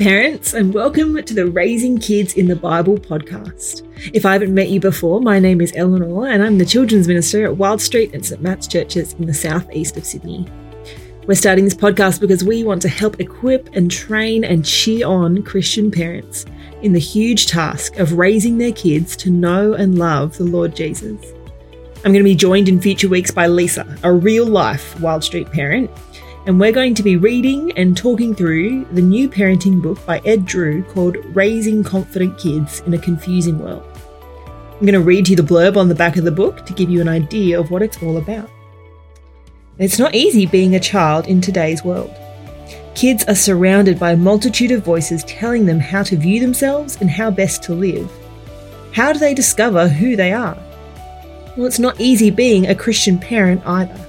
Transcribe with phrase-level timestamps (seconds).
[0.00, 3.86] parents, and welcome to the Raising Kids in the Bible podcast.
[4.14, 7.44] If I haven't met you before, my name is Eleanor, and I'm the Children's Minister
[7.44, 10.46] at Wild Street and St Matt's Churches in the southeast of Sydney.
[11.26, 15.42] We're starting this podcast because we want to help equip and train and cheer on
[15.42, 16.46] Christian parents
[16.80, 21.22] in the huge task of raising their kids to know and love the Lord Jesus.
[21.96, 25.52] I'm going to be joined in future weeks by Lisa, a real life Wild Street
[25.52, 25.90] parent
[26.46, 30.46] and we're going to be reading and talking through the new parenting book by Ed
[30.46, 33.86] Drew called Raising Confident Kids in a Confusing World.
[34.46, 36.88] I'm going to read you the blurb on the back of the book to give
[36.88, 38.50] you an idea of what it's all about.
[39.76, 42.14] It's not easy being a child in today's world.
[42.94, 47.10] Kids are surrounded by a multitude of voices telling them how to view themselves and
[47.10, 48.10] how best to live.
[48.92, 50.58] How do they discover who they are?
[51.56, 54.06] Well, it's not easy being a Christian parent either.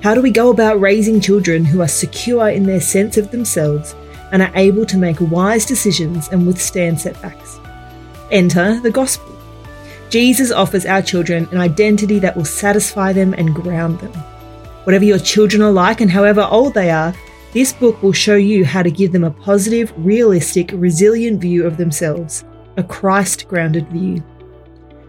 [0.00, 3.96] How do we go about raising children who are secure in their sense of themselves
[4.30, 7.58] and are able to make wise decisions and withstand setbacks?
[8.30, 9.36] Enter the gospel.
[10.08, 14.12] Jesus offers our children an identity that will satisfy them and ground them.
[14.84, 17.12] Whatever your children are like and however old they are,
[17.52, 21.76] this book will show you how to give them a positive, realistic, resilient view of
[21.76, 22.44] themselves,
[22.76, 24.22] a Christ grounded view.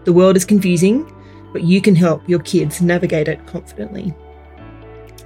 [0.04, 1.10] The world is confusing,
[1.52, 4.14] but you can help your kids navigate it confidently.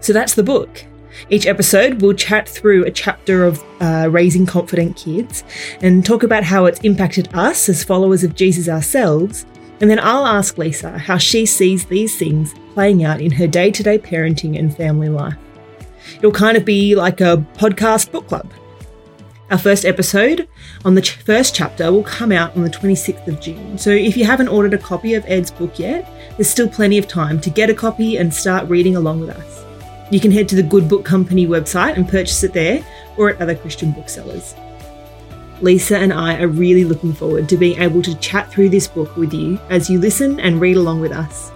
[0.04, 0.84] So that's the book.
[1.30, 5.44] Each episode, we'll chat through a chapter of uh, raising confident kids
[5.80, 9.46] and talk about how it's impacted us as followers of Jesus ourselves.
[9.80, 13.70] And then I'll ask Lisa how she sees these things playing out in her day
[13.70, 15.38] to day parenting and family life.
[16.18, 18.52] It'll kind of be like a podcast book club.
[19.50, 20.46] Our first episode
[20.84, 23.78] on the ch- first chapter will come out on the 26th of June.
[23.78, 27.08] So if you haven't ordered a copy of Ed's book yet, there's still plenty of
[27.08, 29.63] time to get a copy and start reading along with us.
[30.14, 32.86] You can head to the Good Book Company website and purchase it there
[33.16, 34.54] or at other Christian booksellers.
[35.60, 39.16] Lisa and I are really looking forward to being able to chat through this book
[39.16, 41.50] with you as you listen and read along with us.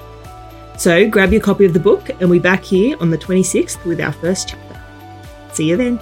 [0.77, 3.85] So grab your copy of the book and we'll be back here on the 26th
[3.85, 4.83] with our first chapter.
[5.53, 6.01] See you then.